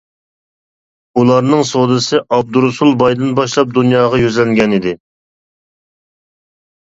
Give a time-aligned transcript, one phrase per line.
[1.23, 4.95] ئۇلارنىڭ سودىسى ئابدۇرۇسۇل بايدىن باشلاپ دۇنياغا يۈزلەنگەنىدى.